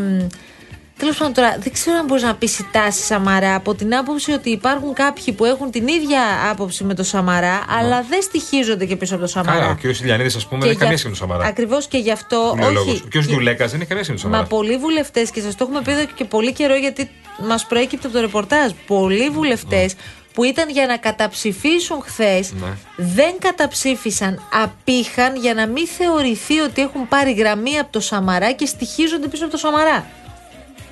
μ, 1.02 1.04
Τέλος 1.04 1.16
πάντων, 1.16 1.34
τώρα 1.34 1.56
δεν 1.58 1.72
ξέρω 1.72 1.96
αν 1.98 2.04
μπορείς 2.06 2.22
να 2.22 2.34
πεις 2.34 2.58
η 2.58 2.68
τάση 2.72 3.02
Σαμαρά 3.02 3.54
από 3.54 3.74
την 3.74 3.94
άποψη 3.94 4.32
ότι 4.32 4.50
υπάρχουν 4.50 4.92
κάποιοι 4.94 5.32
που 5.34 5.44
έχουν 5.44 5.70
την 5.70 5.88
ίδια 5.88 6.20
άποψη 6.50 6.84
με 6.84 6.94
το 6.94 7.02
Σαμαρά, 7.02 7.64
αλλά 7.78 8.04
δεν 8.08 8.22
στοιχίζονται 8.22 8.84
και 8.84 8.96
πίσω 8.96 9.14
από 9.14 9.22
το 9.22 9.28
Σαμαρά. 9.28 9.58
Καλά, 9.58 9.70
ο 9.70 9.74
κ. 9.74 9.82
Ηλιανίδη, 9.82 10.36
ας 10.36 10.46
πούμε, 10.46 10.60
δεν 10.60 10.70
έχει 10.70 10.78
καμία 10.78 10.96
σχέση 10.96 11.12
με 11.12 11.16
τον 11.18 11.28
Σαμαρά. 11.28 11.48
Ακριβώς 11.48 11.86
και 11.86 11.98
γι' 11.98 12.10
αυτό. 12.10 12.52
Είναι 12.56 12.66
ο 12.66 12.70
λόγος. 12.70 12.92
όχι. 12.92 13.02
Ο 13.04 13.08
κ. 13.20 13.24
Δουλέκα 13.24 13.66
δεν 13.66 13.80
έχει 13.80 13.88
καμία 13.88 14.04
σχέση 14.04 14.10
με 14.18 14.22
τον 14.22 14.30
Μα 14.30 14.36
Σαμαρά. 14.36 14.46
πολλοί 14.56 14.76
βουλευτές, 14.76 15.30
και 15.30 15.40
σας 15.40 15.54
το 15.54 15.64
έχουμε 15.64 15.82
πει 15.82 15.90
εδώ 15.92 16.04
και 16.14 16.24
πολύ 16.24 16.52
καιρό, 16.52 16.74
γιατί 16.74 17.10
μας 17.48 17.66
προέκυπτε 17.66 18.06
από 18.06 18.16
το 18.16 18.22
ρεπορτάζ. 18.22 18.70
Πολλοί 18.86 19.30
βουλευτές 19.30 19.94
που 20.34 20.44
ήταν 20.44 20.70
για 20.70 20.86
να 20.86 20.96
καταψηφίσουν 20.96 22.02
χθες, 22.02 22.52
Ναι. 22.52 22.66
δεν 22.96 23.34
καταψήφισαν, 23.38 24.42
απήχαν 24.62 25.36
για 25.36 25.54
να 25.54 25.66
μην 25.66 25.86
θεωρηθεί 25.86 26.58
ότι 26.60 26.82
έχουν 26.82 27.08
πάρει 27.08 27.32
γραμμή 27.32 27.78
από 27.78 27.92
το 27.92 28.00
Σαμαρά 28.00 28.52
και 28.52 28.66
στοιχίζονται 28.66 29.28
πίσω 29.28 29.42
από 29.42 29.52
το 29.52 29.58
Σαμαρά. 29.58 30.06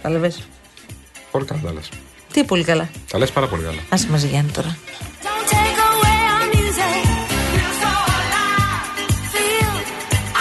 Τα 0.02 0.10
λες. 0.10 0.48
Πολύ 1.30 1.44
καλά 1.44 1.60
τα 1.64 1.72
λες. 1.72 1.88
Τι 2.32 2.44
πολύ 2.44 2.64
καλά. 2.64 2.88
Τα 3.10 3.18
λες 3.18 3.30
πάρα 3.30 3.46
πολύ 3.48 3.62
καλά. 3.62 3.80
Άσε 3.88 4.10
μαζί 4.10 4.26
Γιάννη 4.26 4.50
τώρα. 4.50 4.78
Don't 5.22 5.50
take 5.54 5.80
away 5.90 6.18
our 6.32 6.46
music. 6.56 7.02
Feel 7.52 7.72
so 7.82 7.92
alive. 8.18 8.96
Feel 9.34 9.72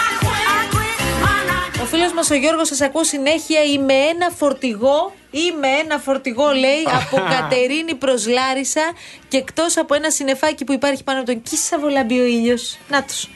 I 0.05 0.09
quit. 0.23 0.49
I 0.57 0.65
quit. 0.73 0.99
I'm 1.29 1.43
not 1.51 1.81
Ο 1.81 1.85
φίλος 1.85 2.13
μας 2.13 2.29
ο 2.29 2.35
Γιώργος 2.35 2.67
σας 2.67 2.81
ακούω 2.81 3.03
συνέχεια. 3.03 3.63
Είμαι 3.63 3.93
ένα 3.93 4.29
φορτηγό. 4.37 5.13
Είμαι 5.31 5.67
ένα 5.67 5.97
φορτηγό, 5.97 6.51
λέει, 6.51 6.83
από 7.01 7.17
Κατερίνη 7.29 7.95
προς 7.95 8.27
Λάρισα 8.27 8.81
και 9.27 9.37
εκτός 9.37 9.77
από 9.77 9.93
ένα 9.93 10.11
συννεφάκι 10.11 10.63
που 10.63 10.71
υπάρχει 10.71 11.03
πάνω 11.03 11.19
από 11.19 11.31
τον 11.31 11.41
Κίσα 11.41 11.79
βολαμπεί 11.79 12.19
ο 12.19 12.25
ήλιος. 12.25 12.77
Να 12.89 13.03
τους. 13.03 13.27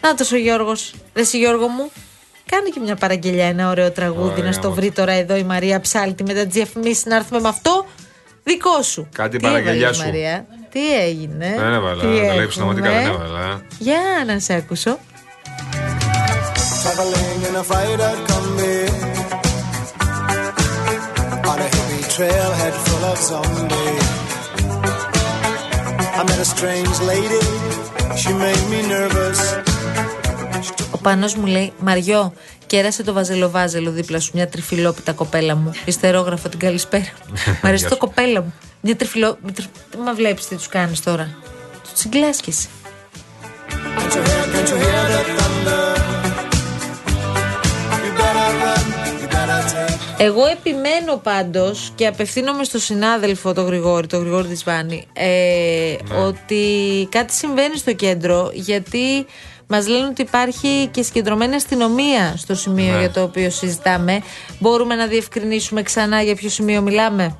Να 0.00 0.14
ο 0.32 0.36
Γιώργος. 0.36 0.94
Ρε 1.14 1.20
εσύ, 1.20 1.38
Γιώργο 1.38 1.68
μου. 1.68 1.90
Κάνε 2.50 2.68
και 2.74 2.80
μια 2.80 2.94
παραγγελιά, 2.96 3.46
ένα 3.46 3.70
ωραίο 3.70 3.90
τραγούδι. 3.90 4.30
Ωραία, 4.30 4.44
να 4.44 4.52
στο 4.52 4.68
μου. 4.68 4.74
βρει 4.74 4.90
τώρα 4.90 5.12
εδώ 5.12 5.36
η 5.36 5.42
Μαρία 5.42 5.80
Ψάλτη 5.80 6.22
με 6.22 6.34
τα 6.34 6.44
διαφημίσει 6.44 7.08
να 7.08 7.16
έρθουμε 7.16 7.40
με 7.40 7.48
αυτό. 7.48 7.86
Δικό 8.44 8.82
σου. 8.82 9.08
Κάντε 9.12 9.30
την 9.30 9.38
Τι 9.38 9.44
παραγγελιά 9.46 9.76
έβαλες, 9.78 9.96
σου. 9.96 10.04
Μαρία; 10.04 10.46
Τι 10.70 11.00
έγινε; 11.00 11.54
Δεν 11.58 11.72
έβαλα. 11.72 12.02
τι 12.02 12.08
Δεν 12.08 12.34
λέει 12.34 12.46
πνευματικά, 12.46 12.88
δεν 12.90 12.98
έχουμε; 13.06 13.24
έβαλα. 13.24 13.62
Για 13.78 13.98
να 14.26 14.38
σε 14.38 14.54
ακούσω. 14.54 14.98
Traveling 16.82 17.40
in 17.48 17.54
a 17.62 17.64
freighter 17.70 18.14
combi 18.28 18.78
on 21.50 21.58
a 21.66 21.68
hippie 21.74 22.04
trailhead 22.14 22.74
full 22.84 23.04
of 23.12 23.18
zombies. 23.28 24.06
I 26.18 26.22
met 26.28 26.38
a 26.46 26.48
strange 26.54 26.96
lady. 27.12 27.44
She 28.20 28.30
made 28.44 28.64
me 28.72 28.80
nervous. 28.94 29.69
Ο 31.00 31.02
Πάνος 31.02 31.34
μου 31.34 31.46
λέει 31.46 31.72
Μαριό, 31.80 32.32
κέρασε 32.66 33.02
το 33.02 33.12
βαζελοβάζελο 33.12 33.90
δίπλα 33.90 34.20
σου, 34.20 34.30
μια 34.34 34.48
τριφυλόπιτα 34.48 35.12
κοπέλα 35.12 35.54
μου. 35.56 35.70
Ιστερόγραφο 35.84 36.48
την 36.48 36.58
καλησπέρα. 36.58 37.04
Μ' 37.62 37.66
αρέσει 37.66 37.88
το 37.88 37.96
κοπέλα 37.96 38.40
μου. 38.42 38.54
Μια 38.80 38.96
τριφυλό. 38.96 39.38
μια 39.42 39.52
τρι- 39.52 39.68
Τι 39.90 39.96
μα 39.98 40.14
βλέπεις 40.14 40.46
τι 40.48 40.54
τους 40.56 40.68
κάνεις 40.68 41.00
τώρα; 41.02 41.28
Τους 41.90 42.00
συγκλάσκεσαι. 42.00 42.68
Can't 43.70 44.14
you 44.14 44.22
hear? 44.26 44.44
Can't 44.54 44.68
you 44.70 44.76
hear 44.82 45.04
the 45.12 45.22
thunder? 45.38 45.84
You 48.04 48.12
better 48.20 48.48
run. 48.62 48.84
You 49.22 49.28
better 49.34 49.60
take. 49.72 49.98
Εγώ 50.18 50.46
επιμένω 50.46 51.16
πάντως 51.22 51.92
και 51.94 52.06
απευθύνομαι 52.06 52.64
στο 52.64 52.78
συνάδελφο 52.78 53.52
τον 53.52 53.66
Γρηγόρη, 53.66 54.06
τον 54.06 54.20
Γρηγόρη 54.20 54.48
Δυσβάνη, 54.48 55.06
ε, 55.12 55.94
ότι 56.26 56.64
κάτι 57.10 57.32
συμβαίνει 57.34 57.76
στο 57.76 57.92
κέντρο 57.92 58.50
γιατί 58.54 59.26
μας 59.70 59.86
λένε 59.88 60.06
ότι 60.06 60.22
υπάρχει 60.22 60.88
και 60.90 61.02
συγκεντρωμένη 61.02 61.54
αστυνομία 61.54 62.34
στο 62.36 62.54
σημείο 62.54 62.92
Ναι. 62.92 62.98
για 62.98 63.10
το 63.10 63.22
οποίο 63.22 63.50
συζητάμε. 63.50 64.22
Μπορούμε 64.58 64.94
να 64.94 65.06
διευκρινίσουμε 65.06 65.82
ξανά 65.82 66.22
για 66.22 66.34
ποιο 66.34 66.48
σημείο 66.48 66.80
μιλάμε; 66.82 67.36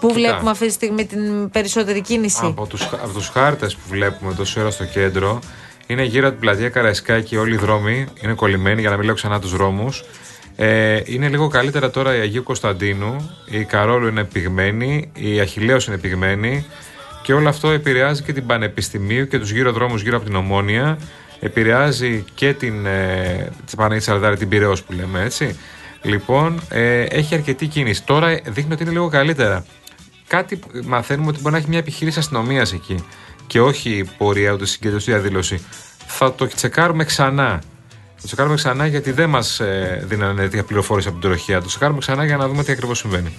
Πού 0.00 0.12
βλέπουμε 0.12 0.50
αυτή 0.50 0.66
τη 0.66 0.72
στιγμή 0.72 1.06
την 1.06 1.50
περισσότερη 1.50 2.00
κίνηση; 2.00 2.46
Από 2.46 2.66
τους, 2.66 2.82
από 2.82 3.12
τους 3.12 3.28
χάρτες 3.28 3.74
που 3.74 3.80
βλέπουμε 3.88 4.34
τόση 4.34 4.60
ώρα 4.60 4.70
στο 4.70 4.84
κέντρο 4.84 5.38
είναι 5.86 6.04
γύρω 6.04 6.26
από 6.26 6.30
την 6.38 6.40
πλατεία 6.40 6.68
Καραϊσκάκη 6.68 7.36
όλοι 7.36 7.54
οι 7.54 7.58
δρόμοι 7.58 8.06
είναι 8.22 8.32
κολλημένοι 8.32 8.80
για 8.80 8.90
να 8.90 8.96
μην 8.96 9.04
λέω 9.04 9.14
ξανά 9.14 9.40
τους 9.40 9.50
δρόμους 9.52 10.04
ε, 10.56 11.00
είναι 11.04 11.28
λίγο 11.28 11.48
καλύτερα 11.48 11.90
τώρα 11.90 12.16
η 12.16 12.20
Αγίου 12.20 12.42
Κωνσταντίνου 12.42 13.30
η 13.50 13.64
Καρόλου 13.64 14.06
είναι 14.06 14.24
πυγμένη 14.24 15.10
η 15.14 15.40
Αχιλέως 15.40 15.86
είναι 15.86 15.98
πυγμένη 15.98 16.66
και 17.22 17.32
όλο 17.32 17.48
αυτό 17.48 17.70
επηρεάζει 17.70 18.22
και 18.22 18.32
την 18.32 18.46
Πανεπιστημίου 18.46 19.26
και 19.26 19.38
τους 19.38 19.50
γύρω 19.50 19.72
δρόμους 19.72 20.02
γύρω 20.02 20.16
από 20.16 20.26
την 20.26 20.34
Ομόνια 20.36 20.98
επηρεάζει 21.40 22.24
και 22.34 22.54
την 22.54 22.86
ε, 22.86 23.50
της 23.64 23.74
Παναγίτης 23.74 24.04
Σαρδάρη, 24.04 24.36
την 24.36 24.48
Πυραιός 24.48 24.82
που 24.82 24.92
λέμε 24.92 25.22
έτσι 25.22 25.58
λοιπόν 26.02 26.60
ε, 26.68 27.02
έχει 27.02 27.34
αρκετή 27.34 27.66
κίνηση 27.66 28.02
τώρα 28.02 28.40
δείχνει 28.44 28.72
ότι 28.72 28.82
είναι 28.82 28.92
λίγο 28.92 29.08
καλύτερα 29.08 29.64
κάτι 30.30 30.56
που 30.56 30.68
μαθαίνουμε 30.84 31.28
ότι 31.28 31.40
μπορεί 31.40 31.52
να 31.52 31.58
έχει 31.58 31.68
μια 31.68 31.78
επιχείρηση 31.78 32.18
αστυνομίας 32.18 32.72
εκεί 32.72 33.04
και 33.46 33.60
όχι 33.60 34.10
πορεία 34.18 34.52
ούτε 34.52 34.66
συγκέντρωση 34.66 35.10
διαδήλωση. 35.10 35.64
Θα 36.06 36.34
το 36.34 36.46
τσεκάρουμε 36.46 37.04
ξανά. 37.04 37.62
Θα 37.88 38.20
το 38.20 38.26
τσεκάρουμε 38.26 38.54
ξανά 38.54 38.86
γιατί 38.86 39.10
δεν 39.12 39.28
μας 39.28 39.60
ε, 39.60 40.04
δίνανε 40.06 40.42
τέτοια 40.42 40.64
πληροφόρηση 40.64 41.08
από 41.08 41.18
την 41.18 41.28
τροχία. 41.28 41.54
Θα 41.54 41.62
το 41.62 41.68
τσεκάρουμε 41.68 41.98
ξανά 41.98 42.24
για 42.24 42.36
να 42.36 42.48
δούμε 42.48 42.64
τι 42.64 42.72
ακριβώς 42.72 42.98
συμβαίνει. 42.98 43.32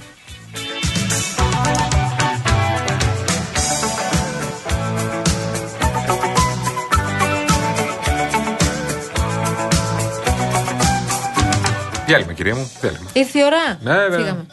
Διάλειμμα, 12.12 12.34
κυρία 12.34 12.56
μου. 12.56 12.72
Διάλειμμα. 12.82 13.10
Ήρθε 13.14 13.40
η 13.40 13.42
ώρα. 13.44 13.80
Ναι, 13.82 13.94
βέβαια. 14.02 14.18
Φύγαμε. 14.18 14.46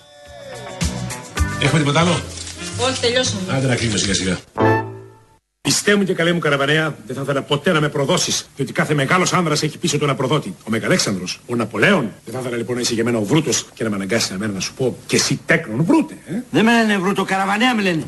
Έχουμε 1.62 1.78
τίποτα 1.78 2.00
άλλο; 2.00 2.20
Όχι, 2.80 3.00
τελειώσαμε. 3.00 3.42
Άντε 3.52 3.66
να 3.66 3.76
κλείνουμε 3.76 3.98
σιγά 3.98 4.14
σιγά. 4.14 4.38
Πιστέ 5.60 5.94
μου 5.94 6.04
και 6.04 6.14
καλέ 6.14 6.32
μου 6.32 6.38
καραβανέα, 6.38 6.94
δεν 7.06 7.16
θα 7.16 7.22
ήθελα 7.22 7.42
ποτέ 7.42 7.72
να 7.72 7.80
με 7.80 7.88
προδώσεις. 7.88 8.48
Διότι 8.56 8.72
κάθε 8.72 8.94
μεγάλος 8.94 9.32
άνδρας 9.32 9.62
έχει 9.62 9.78
πίσω 9.78 9.98
του 9.98 10.04
ένα 10.04 10.14
προδότη. 10.14 10.54
Ο 10.64 10.70
Μεγαλέξανδρος, 10.70 11.40
ο 11.46 11.54
Ναπολέον. 11.54 12.12
Δεν 12.24 12.34
θα 12.34 12.40
ήθελα 12.40 12.56
λοιπόν 12.56 12.74
να 12.74 12.80
είσαι 12.80 12.94
για 12.94 13.04
μένα 13.04 13.18
ο 13.18 13.22
Βρούτος 13.24 13.66
και 13.74 13.84
να 13.84 13.90
με 13.90 13.96
αναγκάσεις 13.96 14.30
εμένα 14.30 14.52
να 14.52 14.60
σου 14.60 14.74
πω 14.74 14.96
και 15.06 15.16
εσύ 15.16 15.40
τέκνον 15.46 15.84
Βρούτε. 15.84 16.14
Ε; 16.26 16.32
Δεν 16.50 16.64
με 16.64 16.72
λένε 16.72 16.98
βρούτο, 16.98 17.24
καραβανέα 17.24 17.74
με 17.74 17.82
λένε. 17.82 18.02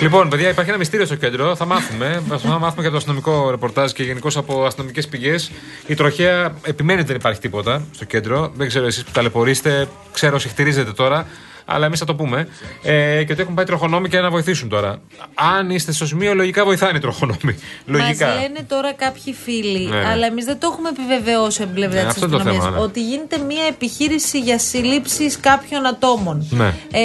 Λοιπόν, 0.00 0.28
παιδιά, 0.28 0.48
υπάρχει 0.48 0.70
ένα 0.70 0.78
μυστήριο 0.78 1.06
στο 1.06 1.14
κέντρο. 1.14 1.56
Θα 1.56 1.64
μάθουμε. 1.64 2.22
θα 2.28 2.58
μάθουμε 2.58 2.70
και 2.70 2.80
από 2.80 2.90
το 2.90 2.96
αστυνομικό 2.96 3.50
ρεπορτάζ 3.50 3.92
και 3.92 4.02
γενικώς 4.02 4.36
από 4.36 4.64
αστυνομικές 4.64 5.08
πηγές. 5.08 5.50
Η 5.86 5.94
τροχέα 5.94 6.54
επιμένει 6.62 6.98
ότι 6.98 7.08
δεν 7.08 7.16
υπάρχει 7.16 7.40
τίποτα 7.40 7.82
στο 7.94 8.04
κέντρο. 8.04 8.52
Δεν 8.54 8.68
ξέρω 8.68 8.86
εσείς 8.86 9.04
που 9.04 9.10
ταλαιπωρείστε. 9.10 9.88
Ξέρω 10.12 10.36
όσοι 10.36 10.48
χτυρίζετε 10.48 10.92
τώρα. 10.92 11.26
Αλλά 11.72 11.86
εμείς 11.86 11.98
θα 11.98 12.04
το 12.04 12.14
πούμε. 12.14 12.48
Ε, 12.82 13.24
και 13.24 13.32
ότι 13.32 13.42
έχουν 13.42 13.54
πάει 13.54 13.64
τροχονόμοι 13.64 14.08
και 14.08 14.20
να 14.20 14.30
βοηθήσουν 14.30 14.68
τώρα. 14.68 15.00
Αν 15.34 15.70
είστε 15.70 15.92
στο 15.92 16.06
σημείο, 16.06 16.34
λογικά 16.34 16.64
βοηθάνε 16.64 16.96
οι 16.98 17.00
τροχονόμοι. 17.00 17.56
Λογικά. 17.86 18.26
Μα 18.26 18.34
λένε 18.34 18.62
τώρα 18.68 18.92
κάποιοι 18.92 19.32
φίλοι, 19.44 19.86
Ναι, 19.88 19.96
ναι. 19.96 20.06
αλλά 20.06 20.26
εμείς 20.26 20.44
δεν 20.44 20.58
το 20.58 20.68
έχουμε 20.72 20.88
επιβεβαιώσει 20.88 21.62
από 21.62 21.72
την 21.72 21.80
πλευρά 21.80 22.00
Ναι, 22.02 22.06
της 22.06 22.14
αυτό 22.22 22.24
είναι 22.26 22.34
το 22.34 22.36
αστυνομίας. 22.36 22.64
θέμα, 22.64 22.76
ναι. 22.76 22.82
Ότι 22.84 23.02
γίνεται 23.02 23.38
μια 23.38 23.64
επιχείρηση 23.68 24.38
για 24.38 24.58
συλλήψεις 24.58 25.40
κάποιων 25.40 25.86
ατόμων. 25.86 26.46
Ναι. 26.50 26.74
Ε, 26.92 27.00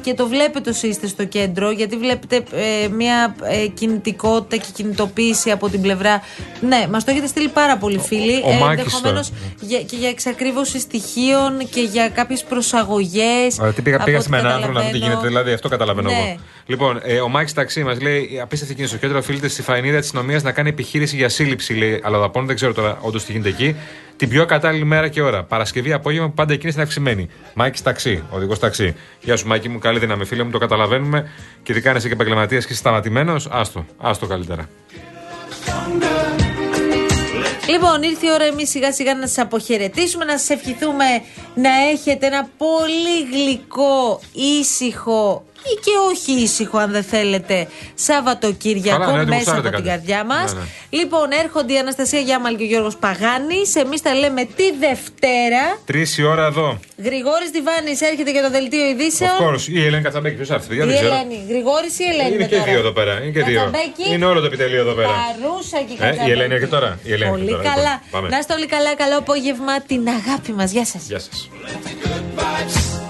και 0.00 0.14
το 0.14 0.26
βλέπετε 0.28 0.70
όσοι 0.70 0.86
είστε 0.88 1.06
στο 1.06 1.24
κέντρο, 1.24 1.70
γιατί 1.70 1.96
βλέπετε 1.96 2.36
ε, 2.36 2.88
μια 2.88 3.34
ε, 3.42 3.66
κινητικότητα 3.66 4.56
και 4.56 4.68
κινητοποίηση 4.74 5.50
από 5.50 5.68
την 5.68 5.80
πλευρά. 5.80 6.22
Ναι, 6.60 6.86
μας 6.90 7.04
το 7.04 7.10
έχετε 7.10 7.26
στείλει 7.26 7.48
πάρα 7.48 7.76
πολλοί 7.76 7.98
φίλοι. 7.98 8.42
Ο 8.44 8.52
Μάκης 8.52 8.82
ενδεχομένως 8.84 9.28
τώρα. 9.30 9.40
για, 9.60 9.82
και 9.82 9.96
για 9.96 10.08
εξακρίβωση 10.08 10.78
στοιχείων 10.80 11.58
και 11.70 11.80
για 11.80 12.08
κάποιες 12.08 12.44
προσαγωγές. 12.44 13.58
Αλλά 13.94 14.04
τι 14.04 14.10
πήγα, 14.10 14.22
πήγα 14.22 14.30
με 14.30 14.38
έναν 14.38 14.52
άνθρωπο 14.52 14.78
να 14.78 14.84
δω 14.84 14.90
τι 14.90 14.98
γίνεται, 14.98 15.26
δηλαδή 15.26 15.52
αυτό 15.52 15.68
καταλαβαίνω 15.68 16.10
Ναι. 16.10 16.16
εγώ. 16.16 16.38
Λοιπόν, 16.66 17.00
ε, 17.02 17.20
ο 17.20 17.28
Μάκη 17.28 17.54
Ταξί 17.54 17.82
μας 17.84 18.00
λέει: 18.00 18.28
η 18.32 18.40
Απίστευτη 18.40 18.74
κίνηση 18.74 18.92
στο 18.92 19.00
κέντρο 19.06 19.18
οφείλεται 19.18 19.48
στη 19.48 19.62
φανίδα 19.62 19.96
της 19.96 20.04
αστυνομία 20.06 20.40
να 20.42 20.52
κάνει 20.52 20.68
επιχείρηση 20.68 21.16
για 21.16 21.28
σύλληψη, 21.28 21.74
λέει 21.74 22.00
αλλοδαπών. 22.04 22.46
Δεν 22.46 22.54
ξέρω 22.56 22.72
τώρα 22.72 22.98
όντως 23.00 23.24
τι 23.24 23.32
γίνεται 23.32 23.48
εκεί. 23.50 23.76
Την 24.16 24.28
πιο 24.28 24.44
κατάλληλη 24.46 24.84
μέρα 24.84 25.08
και 25.08 25.22
ώρα. 25.22 25.42
Παρασκευή 25.42 25.92
απόγευμα 25.92 26.28
που 26.28 26.34
πάντα 26.34 26.52
η 26.52 26.58
κίνηση 26.58 26.76
είναι 26.76 26.86
αυξημένη. 26.86 27.28
Μάκη 27.54 27.82
Ταξί, 27.82 28.22
οδηγός 28.30 28.58
ταξί. 28.58 28.94
Γεια 29.20 29.36
σου, 29.36 29.46
Μάκη 29.46 29.68
μου, 29.68 29.78
καλή 29.78 29.98
δύναμη, 29.98 30.24
φίλε 30.24 30.42
μου, 30.42 30.50
το 30.50 30.58
καταλαβαίνουμε. 30.58 31.30
Και 31.62 31.72
ειδικά 31.72 31.90
αν 31.90 31.96
είσαι 31.96 32.06
και 32.06 32.12
επαγγελματίας 32.14 32.64
και 32.66 32.72
είσαι 32.72 32.80
σταματημένος, 32.80 33.48
άστο, 33.50 33.86
άστο 33.98 34.26
καλύτερα. 34.26 34.68
Λοιπόν, 37.68 38.02
ήρθε 38.02 38.26
η 38.26 38.30
ώρα 38.32 38.44
εμείς 38.44 38.70
σιγά 38.70 38.92
σιγά 38.92 39.14
να 39.14 39.26
σας 39.26 39.38
αποχαιρετήσουμε, 39.38 40.24
να 40.24 40.38
σας 40.38 40.48
ευχηθούμε 40.50 41.04
να 41.54 41.70
έχετε 41.92 42.26
ένα 42.26 42.48
πολύ 42.56 43.16
γλυκό, 43.32 44.20
ήσυχο 44.60 45.44
ή 45.66 45.74
και 45.84 45.90
όχι 46.10 46.32
ήσυχο, 46.42 46.78
αν 46.78 46.90
δεν 46.90 47.02
θέλετε, 47.02 47.66
Σαββατοκύριακο 47.94 48.98
Καλά, 48.98 49.12
ναι, 49.12 49.20
ότι 49.20 49.28
μέσα 49.28 49.36
γουστάρετε 49.38 49.68
από 49.68 49.76
την 49.76 49.86
κάτι. 49.86 49.96
καρδιά 50.06 50.24
μας. 50.24 50.52
Ναι, 50.52 50.60
ναι. 50.60 50.66
Λοιπόν, 50.90 51.26
έρχονται 51.42 51.72
η 51.72 51.78
Αναστασία 51.78 52.18
Γιάμαλ 52.20 52.56
και 52.56 52.62
ο 52.62 52.66
Γιώργος 52.66 52.96
Παγάνης. 52.96 53.74
Εμείς 53.76 54.02
τα 54.02 54.14
λέμε 54.14 54.42
τη 54.44 54.66
Δευτέρα. 54.86 55.64
Τρεις 55.84 56.18
η 56.18 56.22
ώρα 56.24 56.44
εδώ. 56.46 56.78
Γρηγόρης 57.04 57.50
Διβάνης 57.50 58.00
έρχεται 58.00 58.30
για 58.30 58.42
το 58.42 58.50
δελτίο 58.50 58.84
ειδήσεων. 58.90 59.30
Of 59.40 59.42
course. 59.44 59.66
Η 59.68 59.84
Ελένη 59.86 60.02
Κατσαμπέκη, 60.02 60.36
ποιος 60.36 60.50
άρθει, 60.50 60.68
παιδιά, 60.68 60.84
Η 60.84 60.86
δεν 60.86 60.96
ξέρω. 60.96 61.14
Ελένη. 61.14 61.44
Γρηγόρης 61.48 61.98
ή 61.98 62.04
Ελένη. 62.12 62.34
Είναι 62.34 62.46
και 62.46 62.56
τώρα; 62.56 62.70
δύο 62.70 62.78
εδώ 62.78 62.92
πέρα. 62.98 63.12
Είναι 63.22 63.30
και 63.36 63.42
δύο. 63.42 63.60
Κατσαμπέκη. 63.60 64.04
Είναι 64.14 64.24
όλο 64.24 64.40
το 64.40 64.46
επιτελείο 64.46 64.80
εδώ 64.80 64.92
πέρα. 64.92 65.08
Παρούσα 65.08 65.78
και 65.88 65.94
Ε, 65.94 65.96
Κατσαμπέκη. 66.00 66.28
η 66.28 66.32
Ελένη 66.32 66.54
έρχεται 66.54 66.74
τώρα. 66.76 66.98
Η 67.04 67.12
Ελένη 67.12 67.30
Πολύ 67.30 67.42
έρχεται 67.42 67.62
τώρα, 67.62 67.74
καλά. 67.74 67.92
λοιπόν. 68.04 68.10
Πάμε. 68.10 68.28
Να 68.28 68.38
είστε 68.38 68.52
όλοι 68.52 68.66
καλά. 68.66 68.94
Καλό 68.94 69.16
απόγευμα. 69.18 69.74
Την 69.80 70.02
αγάπη 70.18 70.52
μας. 70.52 70.70
Γεια 70.76 70.84
σας. 70.92 71.02
Γεια 71.12 71.18
σας. 71.18 71.43
Well, 71.52 71.66
any 71.66 71.94
good 72.00 72.24
vibes 72.36 73.03